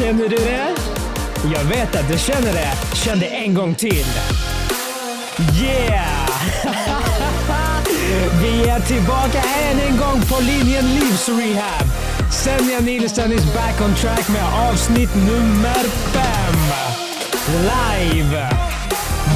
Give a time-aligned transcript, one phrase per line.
[0.00, 0.74] Känner du det?
[1.54, 2.72] Jag vet att du känner det.
[2.94, 4.06] Känn det en gång till.
[5.62, 6.28] Yeah!
[8.42, 11.86] Vi är tillbaka än en gång på linjen Livsrehab.
[12.32, 16.54] Senja Nilsson is back on track med avsnitt nummer fem.
[17.46, 18.48] Live!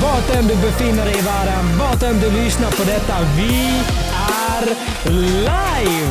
[0.02, 3.82] Vart än du befinner dig i världen, vart än du lyssnar på detta, vi
[4.56, 4.66] är
[5.10, 6.03] live!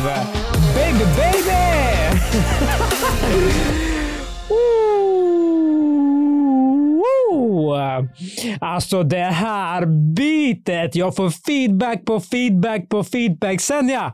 [8.61, 9.85] Alltså det här
[10.15, 13.61] bitet, jag får feedback på feedback på feedback.
[13.61, 14.13] Sen ja,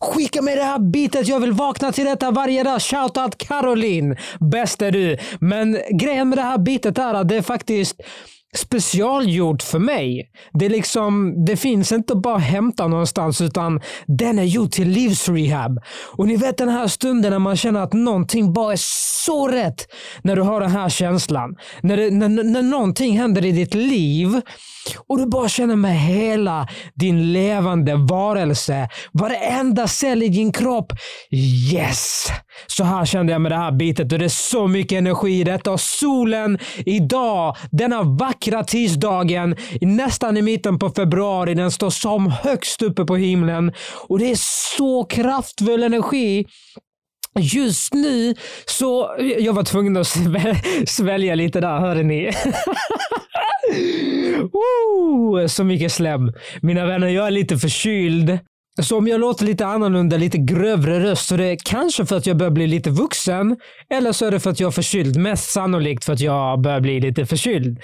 [0.00, 2.82] Skicka mig det här bitet, jag vill vakna till detta varje dag.
[2.82, 4.16] Shoutout Caroline!
[4.40, 5.18] Bäst är du.
[5.40, 8.00] Men grejen med det här bitet är att det är faktiskt
[8.56, 10.30] specialgjord för mig.
[10.52, 14.88] Det, är liksom, det finns inte bara att hämta någonstans utan den är gjord till
[14.88, 15.78] livsrehab.
[16.16, 18.80] Och ni vet den här stunden när man känner att någonting bara är
[19.24, 19.86] så rätt.
[20.22, 21.56] När du har den här känslan.
[21.82, 24.40] När, det, när, när någonting händer i ditt liv
[25.08, 30.92] och du bara känner med hela din levande varelse, varenda cell i din kropp.
[31.72, 32.26] Yes!
[32.66, 35.44] Så här kände jag med det här bitet och det är så mycket energi i
[35.44, 35.72] detta.
[35.72, 42.82] Och solen idag, denna vackra tisdagen, nästan i mitten på februari, den står som högst
[42.82, 43.72] uppe på himlen.
[44.08, 44.38] Och det är
[44.76, 46.46] så kraftfull energi.
[47.38, 48.34] Just nu
[48.66, 50.16] så, jag var tvungen att
[50.88, 52.30] svälja lite där, hörde ni?
[54.52, 56.32] Woo, så mycket slem.
[56.62, 58.38] Mina vänner, jag är lite förkyld.
[58.82, 62.26] Så om jag låter lite annorlunda, lite grövre röst, så det är kanske för att
[62.26, 63.56] jag börjar bli lite vuxen.
[63.94, 65.16] Eller så är det för att jag är förkyld.
[65.16, 67.80] Mest sannolikt för att jag börjar bli lite förkyld.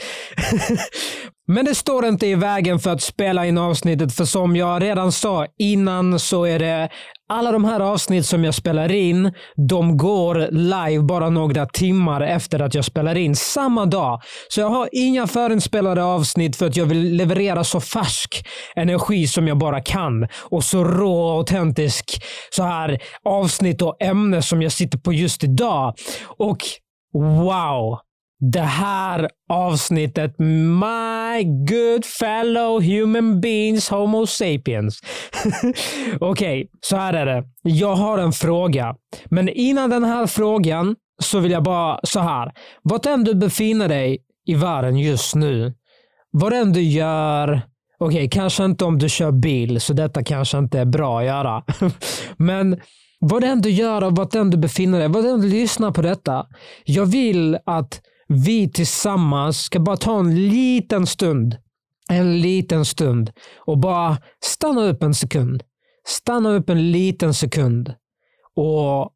[1.48, 5.12] Men det står inte i vägen för att spela in avsnittet, för som jag redan
[5.12, 6.88] sa innan så är det
[7.28, 9.32] alla de här avsnitt som jag spelar in,
[9.68, 14.20] de går live bara några timmar efter att jag spelar in samma dag.
[14.48, 18.46] Så jag har inga förinspelade avsnitt för att jag vill leverera så färsk
[18.76, 20.28] energi som jag bara kan.
[20.42, 25.44] Och så rå och autentisk så här avsnitt och ämne som jag sitter på just
[25.44, 25.94] idag.
[26.38, 26.58] Och
[27.14, 27.98] wow!
[28.38, 35.00] Det här avsnittet My good fellow human beings homo sapiens.
[36.20, 37.44] Okej, okay, så här är det.
[37.62, 38.94] Jag har en fråga.
[39.30, 42.52] Men innan den här frågan så vill jag bara så här.
[42.82, 45.74] Vart än du befinner dig i världen just nu,
[46.30, 47.48] vad än du gör,
[47.98, 51.26] okej, okay, kanske inte om du kör bil, så detta kanske inte är bra att
[51.26, 51.64] göra.
[52.36, 52.80] Men
[53.20, 56.02] vad än du gör och vart än du befinner dig, vad än du lyssnar på
[56.02, 56.46] detta.
[56.84, 61.56] Jag vill att vi tillsammans ska bara ta en liten stund.
[62.08, 65.62] En liten stund och bara stanna upp en sekund.
[66.06, 67.94] Stanna upp en liten sekund
[68.54, 69.14] och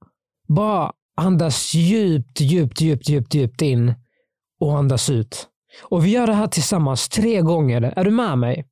[0.48, 3.94] bara andas djupt, djupt, djupt, djupt, djupt in
[4.60, 5.48] och andas ut.
[5.82, 7.82] Och vi gör det här tillsammans tre gånger.
[7.82, 8.66] Är du med mig?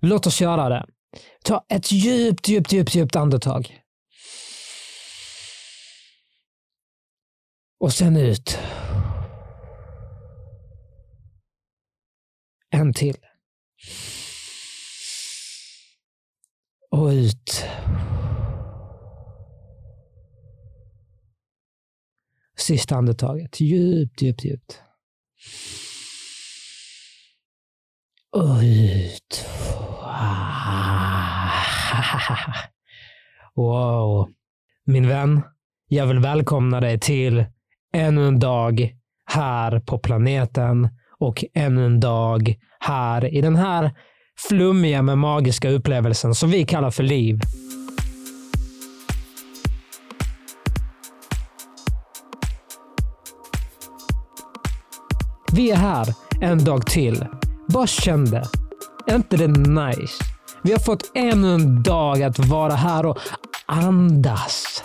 [0.00, 0.86] Låt oss göra det.
[1.44, 3.80] Ta ett djupt, djupt, djupt, djupt andetag.
[7.80, 8.58] Och sen ut.
[12.70, 13.16] En till.
[16.90, 17.64] Och ut.
[22.56, 23.60] Sista andetaget.
[23.60, 24.82] Djupt, djupt, djupt.
[28.32, 29.46] Och ut.
[33.54, 34.28] Wow.
[34.84, 35.42] Min vän,
[35.88, 37.44] jag vill välkomna dig till
[37.92, 40.88] ännu en dag här på planeten
[41.20, 43.90] och ännu en dag här i den här
[44.48, 47.40] flummiga men magiska upplevelsen som vi kallar för liv.
[55.52, 57.26] Vi är här en dag till.
[57.68, 58.48] Bara känn det.
[59.06, 60.24] Är inte det nice?
[60.62, 63.18] Vi har fått ännu en dag att vara här och
[63.66, 64.84] andas.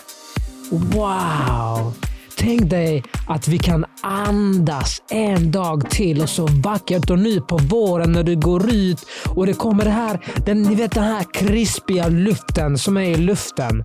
[0.70, 1.94] Wow!
[2.38, 7.56] Tänk dig att vi kan andas en dag till och så vackert och nu på
[7.56, 11.24] våren när du går ut och det kommer det här, den, ni vet den här
[11.34, 13.84] krispiga luften som är i luften.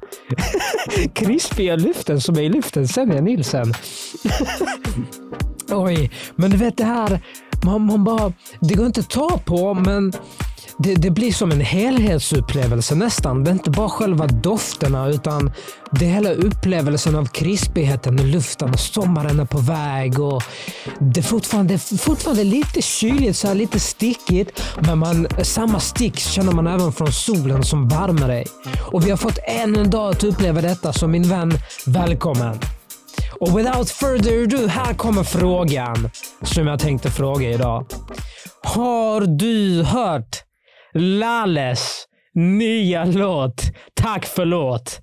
[1.13, 3.73] krispiga luften som är i luften, Senja Nilsen.
[5.71, 7.21] Oj, men du vet det här,
[7.63, 10.13] man, man bara, det går inte att ta på men
[10.83, 13.43] det, det, blir som en helhetsupplevelse nästan.
[13.43, 15.51] Det är inte bara själva dofterna utan
[15.91, 20.19] det är hela upplevelsen av krispigheten i luften och sommaren är på väg.
[20.19, 20.43] Och
[20.99, 24.63] det är fortfarande, fortfarande lite kyligt, så här lite stickigt.
[24.79, 28.45] Men man, samma stick känner man även från solen som värmer dig.
[28.91, 31.53] Och vi har fått ännu en dag att uppleva detta, så min vän,
[31.85, 32.59] välkommen!
[33.39, 36.09] Och without further ado, här kommer frågan
[36.41, 37.85] som jag tänkte fråga idag.
[38.63, 40.43] Har du hört
[40.93, 43.61] Lalles nya låt
[43.93, 45.01] Tack förlåt?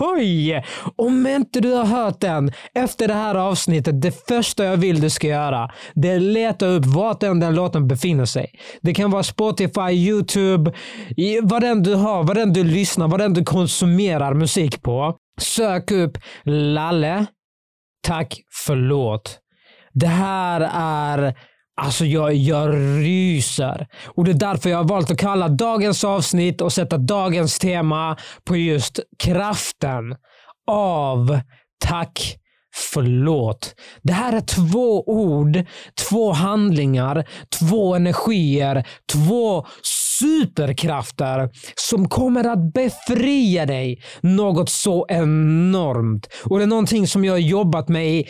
[0.00, 0.64] Oj!
[0.96, 5.10] Om inte du har hört den efter det här avsnittet, det första jag vill du
[5.10, 8.50] ska göra, det är leta upp vart än den låten befinner sig.
[8.80, 10.72] Det kan vara Spotify, YouTube,
[11.42, 15.16] vad den du har, vad den du lyssnar, vad den du konsumerar musik på.
[15.40, 17.26] Sök upp Lalle,
[18.02, 19.38] tack förlåt.
[19.92, 21.34] Det här är
[21.80, 22.74] Alltså jag, jag
[23.04, 23.86] ryser.
[24.06, 28.16] Och det är därför jag har valt att kalla dagens avsnitt och sätta dagens tema
[28.44, 30.16] på just kraften
[30.70, 31.40] av
[31.84, 32.36] tack
[32.92, 33.74] förlåt.
[34.02, 35.64] Det här är två ord,
[36.08, 37.24] två handlingar,
[37.58, 39.66] två energier, två
[40.20, 46.28] superkrafter som kommer att befria dig något så enormt.
[46.44, 48.24] Och det är någonting som jag har jobbat med i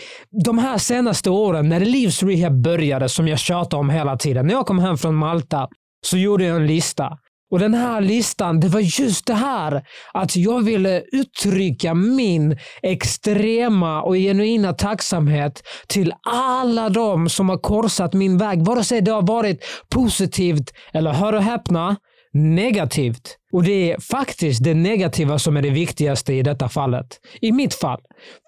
[0.44, 4.47] de här senaste åren när Livs Rehab började som jag tjatar om hela tiden.
[4.47, 5.69] När jag kom hem från Malta
[6.06, 7.19] så gjorde jag en lista
[7.50, 9.82] och den här listan, det var just det här.
[10.14, 18.12] Att jag ville uttrycka min extrema och genuina tacksamhet till alla de som har korsat
[18.12, 18.64] min väg.
[18.64, 21.96] Vare sig det har varit positivt eller, hör och häpna,
[22.32, 23.37] negativt.
[23.52, 27.06] Och det är faktiskt det negativa som är det viktigaste i detta fallet.
[27.40, 28.00] I mitt fall.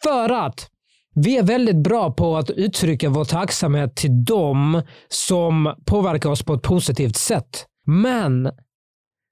[0.04, 0.68] För att
[1.14, 6.54] vi är väldigt bra på att uttrycka vår tacksamhet till dem som påverkar oss på
[6.54, 7.66] ett positivt sätt.
[7.86, 8.50] Men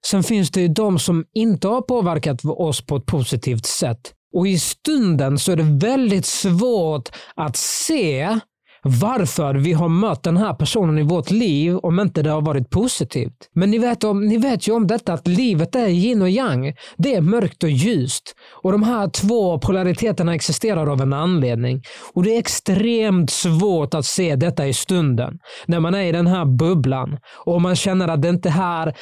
[0.05, 4.13] Sen finns det ju de som inte har påverkat oss på ett positivt sätt.
[4.33, 8.39] Och i stunden så är det väldigt svårt att se
[8.83, 12.69] varför vi har mött den här personen i vårt liv om inte det har varit
[12.69, 13.49] positivt.
[13.55, 16.73] Men ni vet, om, ni vet ju om detta att livet är yin och yang.
[16.97, 18.35] Det är mörkt och ljust.
[18.63, 21.81] Och de här två polariteterna existerar av en anledning.
[22.13, 25.39] Och det är extremt svårt att se detta i stunden.
[25.65, 28.95] När man är i den här bubblan och man känner att det inte här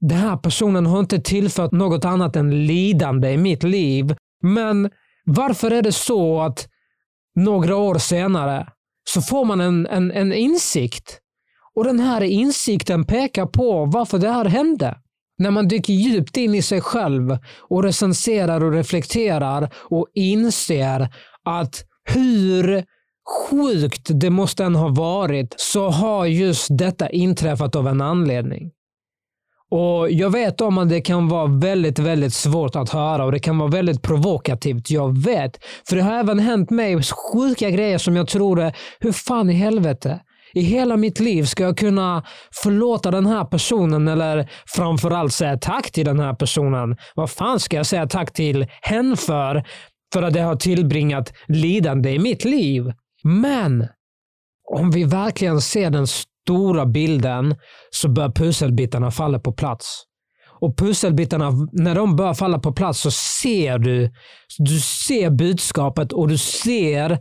[0.00, 4.14] den här personen har inte tillfört något annat än lidande i mitt liv.
[4.42, 4.90] Men
[5.24, 6.68] varför är det så att
[7.34, 8.68] några år senare
[9.10, 11.20] så får man en, en, en insikt?
[11.74, 14.96] Och den här insikten pekar på varför det här hände.
[15.38, 21.08] När man dyker djupt in i sig själv och recenserar och reflekterar och inser
[21.44, 22.84] att hur
[23.50, 28.70] sjukt det måste än ha varit så har just detta inträffat av en anledning.
[29.70, 33.38] Och Jag vet om att det kan vara väldigt, väldigt svårt att höra och det
[33.38, 34.90] kan vara väldigt provokativt.
[34.90, 35.64] Jag vet.
[35.88, 39.54] För det har även hänt mig sjuka grejer som jag tror är, hur fan i
[39.54, 40.20] helvete?
[40.54, 42.24] I hela mitt liv ska jag kunna
[42.62, 46.96] förlåta den här personen eller framförallt säga tack till den här personen.
[47.14, 49.64] Vad fan ska jag säga tack till hen för?
[50.12, 52.92] För att det har tillbringat lidande i mitt liv.
[53.24, 53.88] Men
[54.70, 56.06] om vi verkligen ser den
[56.48, 57.54] stora bilden
[57.90, 60.04] så börjar pusselbitarna falla på plats.
[60.60, 64.10] Och pusselbitarna, när de börjar falla på plats så ser du,
[64.58, 67.18] du ser budskapet och du ser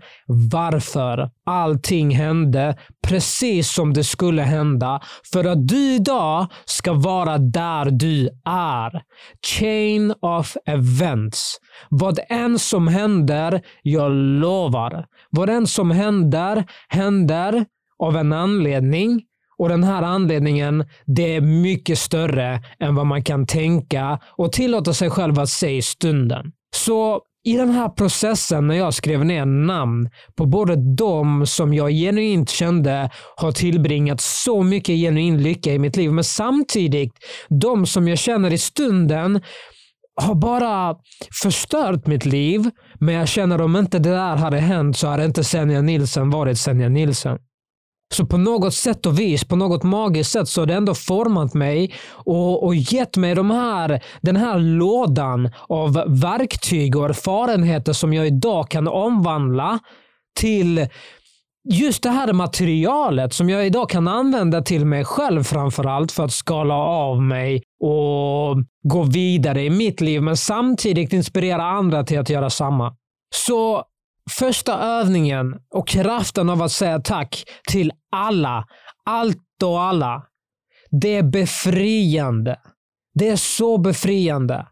[0.52, 2.78] varför allting hände
[3.08, 5.02] precis som det skulle hända.
[5.34, 9.02] För att du idag ska vara där du är.
[9.48, 11.58] Chain of events.
[11.90, 15.06] Vad än som händer, jag lovar.
[15.30, 17.66] Vad än som händer, händer
[18.00, 19.24] av en anledning.
[19.58, 24.94] Och den här anledningen, det är mycket större än vad man kan tänka och tillåta
[24.94, 26.52] sig själv att se i stunden.
[26.76, 31.92] Så i den här processen när jag skrev ner namn på både de som jag
[31.92, 37.14] genuint kände har tillbringat så mycket genuin lycka i mitt liv, men samtidigt
[37.50, 39.42] de som jag känner i stunden
[40.22, 40.96] har bara
[41.42, 42.70] förstört mitt liv.
[43.00, 46.60] Men jag känner om inte det där hade hänt så hade inte Senja Nilsen varit
[46.60, 47.38] Senja Nilsen.
[48.14, 51.54] Så på något sätt och vis, på något magiskt sätt så har det ändå format
[51.54, 58.14] mig och, och gett mig de här, den här lådan av verktyg och erfarenheter som
[58.14, 59.80] jag idag kan omvandla
[60.40, 60.88] till
[61.70, 66.32] just det här materialet som jag idag kan använda till mig själv framförallt för att
[66.32, 72.30] skala av mig och gå vidare i mitt liv men samtidigt inspirera andra till att
[72.30, 72.96] göra samma.
[73.36, 73.84] Så
[74.30, 78.66] Första övningen och kraften av att säga tack till alla,
[79.06, 80.24] allt och alla.
[80.92, 82.60] Det är befriande.
[83.14, 84.68] Det är så befriande.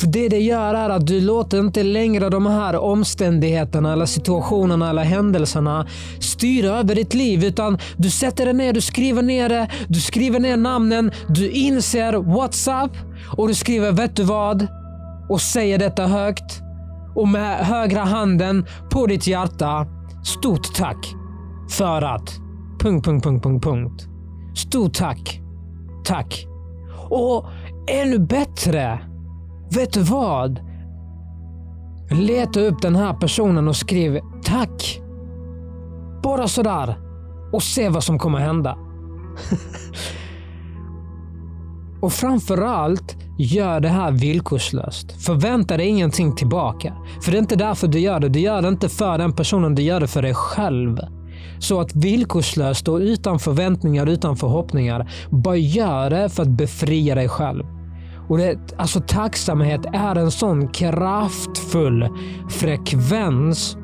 [0.00, 4.90] För det det gör är att du låter inte längre de här omständigheterna, eller situationerna
[4.90, 5.86] eller händelserna
[6.20, 7.44] styra över ditt liv.
[7.44, 12.12] Utan du sätter dig ner, du skriver ner det, du skriver ner namnen, du inser
[12.12, 12.92] what's up
[13.36, 14.66] och du skriver, vet du vad?
[15.30, 16.62] och säger detta högt
[17.14, 19.86] och med högra handen på ditt hjärta.
[20.24, 21.14] Stort tack
[21.70, 22.40] för att...
[22.80, 24.08] Punkt, punkt, punkt, punkt, punkt.
[24.54, 25.40] Stort tack.
[26.04, 26.46] Tack.
[27.08, 27.46] Och
[27.88, 29.00] ännu bättre.
[29.74, 30.60] Vet du vad?
[32.10, 35.00] Leta upp den här personen och skriv tack.
[36.22, 36.98] Bara sådär.
[37.52, 38.78] Och se vad som kommer hända.
[42.00, 45.24] och framförallt, gör det här villkorslöst.
[45.24, 46.94] Förvänta dig ingenting tillbaka.
[47.22, 48.28] För det är inte därför du gör det.
[48.28, 50.98] Du gör det inte för den personen, du gör det för dig själv.
[51.58, 57.28] Så att villkorslöst och utan förväntningar, utan förhoppningar, bara gör det för att befria dig
[57.28, 57.64] själv.
[58.28, 62.08] Och det, alltså Tacksamhet är en sån kraftfull
[62.48, 63.76] frekvens.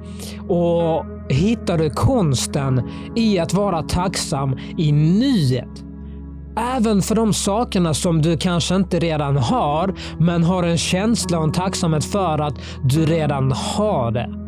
[0.48, 5.85] Och hittar du konsten i att vara tacksam i nuet.
[6.56, 11.44] Även för de sakerna som du kanske inte redan har, men har en känsla och
[11.44, 14.46] en tacksamhet för att du redan har det.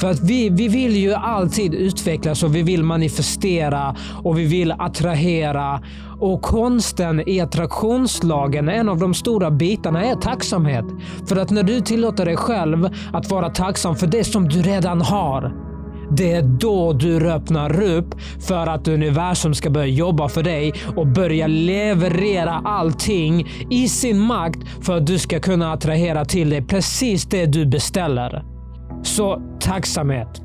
[0.00, 4.72] För att vi, vi vill ju alltid utvecklas och vi vill manifestera och vi vill
[4.72, 5.80] attrahera.
[6.20, 10.84] Och konsten i attraktionslagen, en av de stora bitarna, är tacksamhet.
[11.28, 15.00] För att när du tillåter dig själv att vara tacksam för det som du redan
[15.00, 15.67] har,
[16.10, 21.06] det är då du öppnar upp för att universum ska börja jobba för dig och
[21.06, 27.26] börja leverera allting i sin makt för att du ska kunna attrahera till dig precis
[27.26, 28.44] det du beställer.
[29.02, 30.42] Så tacksamhet.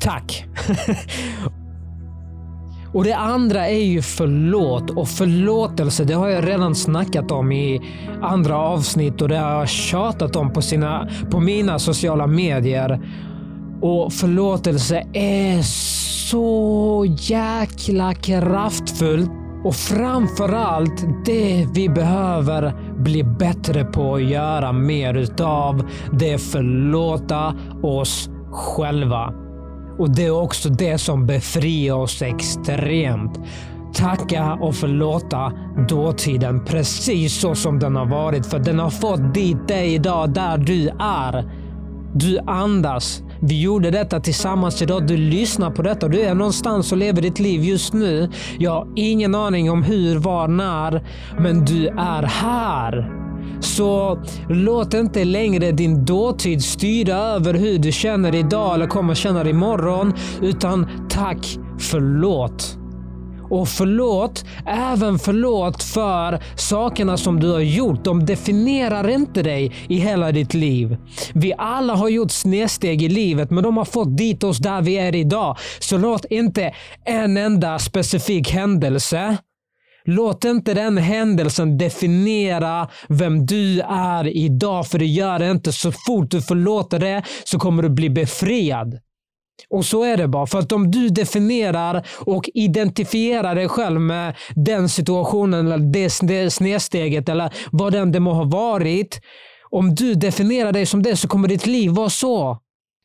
[0.00, 0.44] Tack.
[2.94, 6.04] Och det andra är ju förlåt och förlåtelse.
[6.04, 7.80] Det har jag redan snackat om i
[8.22, 13.00] andra avsnitt och det har jag tjatat om på, sina, på mina sociala medier.
[13.80, 15.62] Och förlåtelse är
[16.30, 19.30] så jäkla kraftfullt.
[19.64, 27.54] Och framförallt det vi behöver bli bättre på att göra mer utav, det är förlåta
[27.82, 29.32] oss själva.
[29.98, 33.40] Och det är också det som befriar oss extremt.
[33.94, 35.52] Tacka och förlåta
[35.88, 38.46] dåtiden precis så som den har varit.
[38.46, 41.50] För den har fått dit dig idag där du är.
[42.14, 43.23] Du andas.
[43.46, 45.06] Vi gjorde detta tillsammans idag.
[45.06, 46.08] Du lyssnar på detta.
[46.08, 48.30] Du är någonstans och lever ditt liv just nu.
[48.58, 51.04] Jag har ingen aning om hur, var, när.
[51.38, 53.10] Men du är här.
[53.60, 59.48] Så låt inte längre din dåtid styra över hur du känner idag eller kommer känna
[59.50, 60.12] imorgon.
[60.42, 62.78] Utan tack, förlåt.
[63.50, 68.04] Och förlåt, även förlåt för sakerna som du har gjort.
[68.04, 70.96] De definierar inte dig i hela ditt liv.
[71.34, 74.98] Vi alla har gjort snedsteg i livet, men de har fått dit oss där vi
[74.98, 75.56] är idag.
[75.80, 76.74] Så låt inte
[77.04, 79.38] en enda specifik händelse
[80.06, 85.72] Låt inte den händelsen definiera vem du är idag, för det gör det inte.
[85.72, 88.98] Så fort du förlåter det så kommer du bli befriad.
[89.70, 90.46] Och så är det bara.
[90.46, 95.92] För att om du definierar och identifierar dig själv med den situationen, eller
[96.26, 99.20] det snedsteget eller vad den det må ha varit.
[99.70, 102.58] Om du definierar dig som det så kommer ditt liv vara så.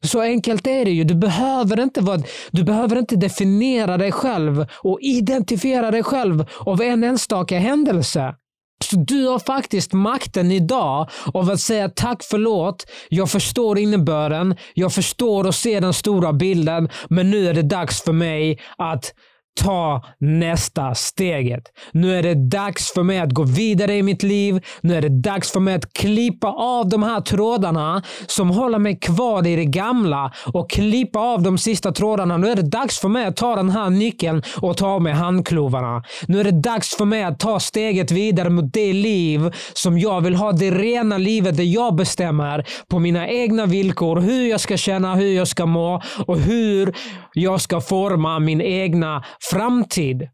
[0.05, 1.03] Så enkelt är det ju.
[1.03, 6.81] Du behöver, inte vara, du behöver inte definiera dig själv och identifiera dig själv av
[6.81, 8.35] en enstaka händelse.
[8.83, 12.85] Så du har faktiskt makten idag av att säga tack, förlåt.
[13.09, 14.55] Jag förstår innebörden.
[14.73, 16.89] Jag förstår och ser den stora bilden.
[17.09, 19.13] Men nu är det dags för mig att
[19.61, 21.63] ta nästa steget.
[21.91, 24.65] Nu är det dags för mig att gå vidare i mitt liv.
[24.81, 28.99] Nu är det dags för mig att klippa av de här trådarna som håller mig
[28.99, 32.37] kvar i det gamla och klippa av de sista trådarna.
[32.37, 35.13] Nu är det dags för mig att ta den här nyckeln och ta av mig
[35.13, 36.03] handklovarna.
[36.27, 40.21] Nu är det dags för mig att ta steget vidare mot det liv som jag
[40.21, 40.51] vill ha.
[40.51, 45.33] Det rena livet där jag bestämmer på mina egna villkor hur jag ska känna, hur
[45.33, 46.93] jag ska må och hur
[47.33, 50.29] jag ska forma min egna framtid.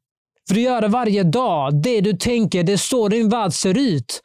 [0.47, 1.81] För du gör det varje dag.
[1.81, 4.21] Det du tänker, det är så din värld ser ut.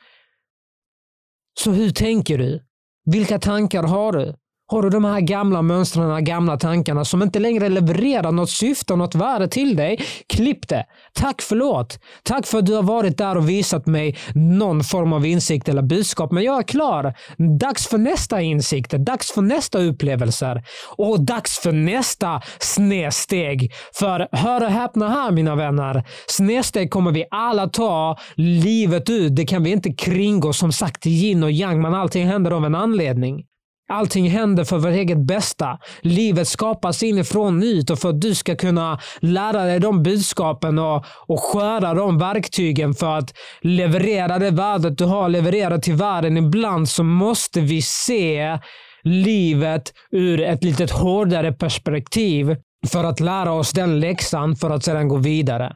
[1.60, 2.64] Så hur tänker du?
[3.04, 4.34] Vilka tankar har du?
[4.70, 8.98] Har du de här gamla mönstren, gamla tankarna som inte längre levererar något syfte och
[8.98, 10.00] något värde till dig?
[10.26, 10.84] Klipp det.
[11.12, 11.98] Tack förlåt.
[12.22, 15.82] Tack för att du har varit där och visat mig någon form av insikt eller
[15.82, 16.32] budskap.
[16.32, 17.14] Men jag är klar.
[17.58, 18.90] Dags för nästa insikt.
[18.90, 20.62] Dags för nästa upplevelser.
[20.96, 23.72] Och dags för nästa snedsteg.
[23.94, 26.04] För hör och häpna här mina vänner.
[26.26, 29.36] Snedsteg kommer vi alla ta livet ut.
[29.36, 30.52] Det kan vi inte kringgå.
[30.52, 33.49] Som sagt, yin och yang, men allting händer av en anledning.
[33.90, 35.78] Allting händer för vårt eget bästa.
[36.00, 41.04] Livet skapas inifrån ut och för att du ska kunna lära dig de budskapen och,
[41.26, 46.36] och sköra de verktygen för att leverera det värdet du har levererat till världen.
[46.36, 48.58] Ibland så måste vi se
[49.02, 52.56] livet ur ett lite hårdare perspektiv
[52.88, 55.72] för att lära oss den läxan för att sedan gå vidare.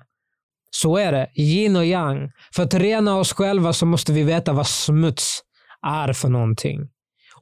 [0.71, 1.31] Så är det.
[1.37, 2.31] Yin och yang.
[2.57, 5.41] För att rena oss själva så måste vi veta vad smuts
[5.87, 6.94] är för någonting.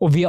[0.03, 0.27] Och vi,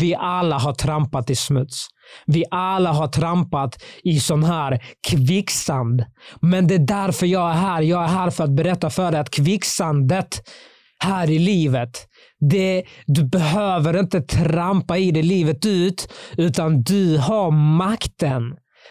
[0.00, 1.86] vi alla har trampat i smuts.
[2.26, 6.04] Vi alla har trampat i sån här kvicksand.
[6.40, 7.82] Men det är därför jag är här.
[7.82, 10.48] Jag är här för att berätta för dig att kvicksandet
[11.04, 12.08] här i livet,
[12.50, 18.42] det, du behöver inte trampa i det livet ut, utan du har makten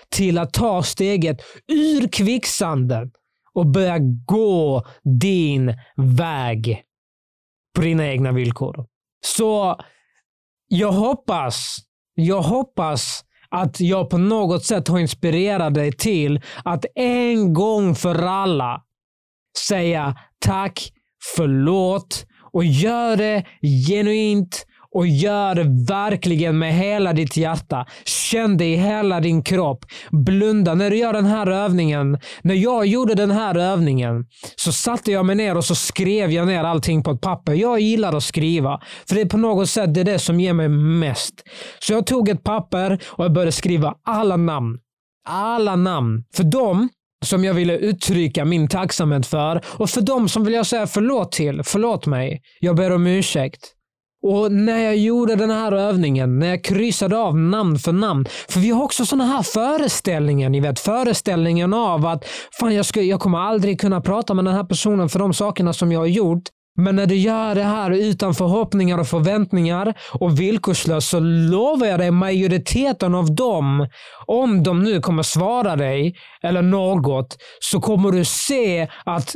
[0.09, 3.11] till att ta steget ur kvicksanden
[3.53, 4.85] och börja gå
[5.21, 6.81] din väg
[7.75, 8.85] på dina egna villkor.
[9.25, 9.77] Så
[10.73, 11.77] jag hoppas,
[12.15, 18.15] jag hoppas att jag på något sätt har inspirerat dig till att en gång för
[18.15, 18.81] alla
[19.67, 20.91] säga tack,
[21.35, 23.45] förlåt och gör det
[23.87, 27.85] genuint och gör det verkligen med hela ditt hjärta.
[28.05, 29.85] Känn det i hela din kropp.
[30.11, 32.19] Blunda när du gör den här övningen.
[32.41, 36.47] När jag gjorde den här övningen så satte jag mig ner och så skrev jag
[36.47, 37.53] ner allting på ett papper.
[37.53, 40.53] Jag gillar att skriva, för det är på något sätt det, är det som ger
[40.53, 41.33] mig mest.
[41.79, 44.77] Så jag tog ett papper och jag började skriva alla namn.
[45.29, 46.23] Alla namn.
[46.35, 46.89] För dem
[47.25, 51.31] som jag ville uttrycka min tacksamhet för och för dem som vill jag säga förlåt
[51.31, 51.61] till.
[51.63, 52.41] Förlåt mig.
[52.59, 53.75] Jag ber om ursäkt.
[54.23, 58.25] Och när jag gjorde den här övningen, när jag kryssade av namn för namn.
[58.49, 60.79] För vi har också sådana här föreställningar, ni vet.
[60.79, 62.25] Föreställningen av att
[62.59, 65.73] fan jag, ska, jag kommer aldrig kunna prata med den här personen för de sakerna
[65.73, 66.43] som jag har gjort.
[66.77, 71.99] Men när du gör det här utan förhoppningar och förväntningar och villkorslöst så lovar jag
[71.99, 73.87] dig majoriteten av dem,
[74.27, 79.35] om de nu kommer svara dig eller något, så kommer du se att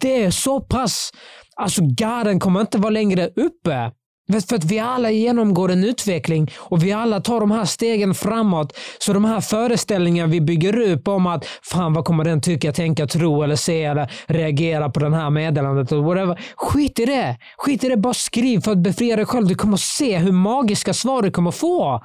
[0.00, 1.10] det är så pass,
[1.56, 3.92] alltså garden kommer inte vara längre uppe.
[4.30, 8.76] För att vi alla genomgår en utveckling och vi alla tar de här stegen framåt.
[8.98, 13.06] Så de här föreställningarna vi bygger upp om att fan vad kommer den tycka, tänka,
[13.06, 15.92] tro eller se eller reagera på det här meddelandet.
[15.92, 16.40] Och whatever.
[16.56, 17.36] Skit i det.
[17.56, 17.96] Skit i det.
[17.96, 19.46] Bara skriv för att befria dig själv.
[19.46, 22.02] Du kommer se hur magiska svar du kommer få.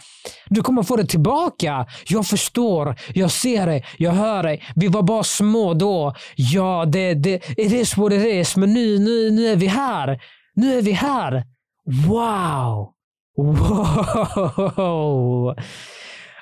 [0.50, 1.86] Du kommer få det tillbaka.
[2.08, 2.96] Jag förstår.
[3.14, 3.86] Jag ser dig.
[3.98, 4.64] Jag hör dig.
[4.76, 6.14] Vi var bara små då.
[6.36, 8.56] Ja, det, det, it is what it is.
[8.56, 10.20] Men nu, nu, nu är vi här.
[10.56, 11.55] Nu är vi här.
[11.86, 12.94] Wow!
[13.38, 14.76] Wow!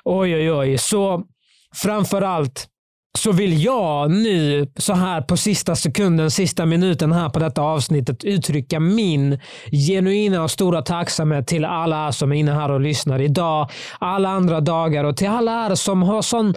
[0.04, 0.78] Oj, oj, oj.
[0.78, 1.22] Så
[1.82, 2.68] framför allt
[3.18, 8.24] så vill jag nu så här på sista sekunden, sista minuten här på detta avsnittet
[8.24, 9.40] uttrycka min
[9.86, 14.28] genuina och stora tacksamhet till alla er som är inne här och lyssnar idag, alla
[14.28, 16.54] andra dagar och till alla er som har sån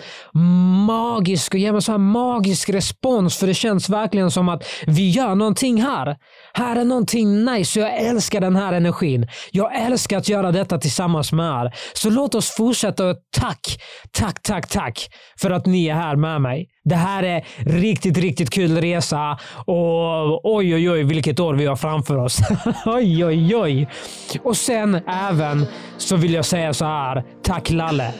[0.87, 5.35] magisk och ger mig sån magisk respons för det känns verkligen som att vi gör
[5.35, 6.15] någonting här.
[6.53, 9.27] Här är någonting nice och jag älskar den här energin.
[9.51, 11.73] Jag älskar att göra detta tillsammans med er.
[11.93, 13.15] Så låt oss fortsätta.
[13.37, 13.59] Tack,
[14.11, 15.09] tack, tack, tack
[15.41, 16.46] för att ni är här med mig.
[16.83, 21.75] Det här är riktigt, riktigt kul resa och oj, oj, oj, vilket år vi har
[21.75, 22.37] framför oss.
[22.85, 23.87] oj, oj, oj.
[24.43, 25.65] Och sen även
[25.97, 27.23] så vill jag säga så här.
[27.43, 28.13] Tack Lalle.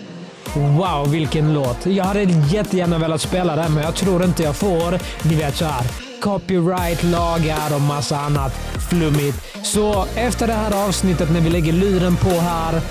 [0.55, 1.85] Wow, vilken låt.
[1.85, 4.99] Jag hade jättegärna velat spela den, men jag tror inte jag får.
[5.29, 5.85] Ni vet så här
[6.21, 8.53] copyright-lagar och massa annat
[8.89, 9.65] flummigt.
[9.65, 12.81] Så efter det här avsnittet när vi lägger luren på här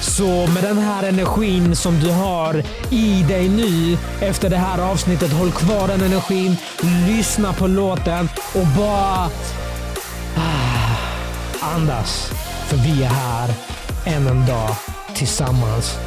[0.00, 5.32] så med den här energin som du har i dig nu efter det här avsnittet,
[5.32, 6.56] håll kvar den energin,
[7.08, 9.30] lyssna på låten och bara
[10.36, 10.96] ah,
[11.60, 12.32] andas.
[12.66, 13.50] För vi är här
[14.04, 14.70] än en dag
[15.14, 15.98] tillsammans,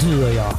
[0.00, 0.54] du och jag.